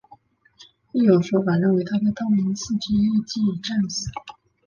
[0.93, 4.09] 亦有说法认为他在道明寺之役即已战死。